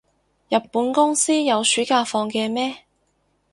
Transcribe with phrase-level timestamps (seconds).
[0.49, 2.85] 日本公司有暑假放嘅咩？